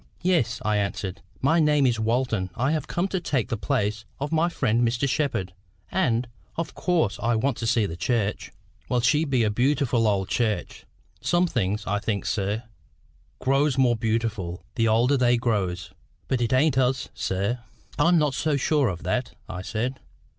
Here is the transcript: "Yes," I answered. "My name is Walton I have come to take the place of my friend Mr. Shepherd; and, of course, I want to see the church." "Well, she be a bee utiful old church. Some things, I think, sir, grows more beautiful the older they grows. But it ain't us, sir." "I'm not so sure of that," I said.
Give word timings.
"Yes," 0.23 0.59
I 0.65 0.77
answered. 0.77 1.21
"My 1.43 1.59
name 1.59 1.85
is 1.85 1.99
Walton 1.99 2.49
I 2.55 2.71
have 2.71 2.87
come 2.87 3.07
to 3.09 3.19
take 3.19 3.49
the 3.49 3.55
place 3.55 4.03
of 4.19 4.31
my 4.31 4.49
friend 4.49 4.81
Mr. 4.81 5.07
Shepherd; 5.07 5.53
and, 5.91 6.27
of 6.55 6.73
course, 6.73 7.19
I 7.21 7.35
want 7.35 7.55
to 7.57 7.67
see 7.67 7.85
the 7.85 7.95
church." 7.95 8.51
"Well, 8.89 9.01
she 9.01 9.25
be 9.25 9.43
a 9.43 9.51
bee 9.51 9.61
utiful 9.75 10.07
old 10.07 10.27
church. 10.27 10.87
Some 11.21 11.45
things, 11.45 11.85
I 11.85 11.99
think, 11.99 12.25
sir, 12.25 12.63
grows 13.37 13.77
more 13.77 13.95
beautiful 13.95 14.63
the 14.73 14.87
older 14.87 15.17
they 15.17 15.37
grows. 15.37 15.91
But 16.27 16.41
it 16.41 16.51
ain't 16.51 16.79
us, 16.79 17.09
sir." 17.13 17.59
"I'm 17.99 18.17
not 18.17 18.33
so 18.33 18.57
sure 18.57 18.87
of 18.87 19.03
that," 19.03 19.35
I 19.47 19.61
said. 19.61 19.99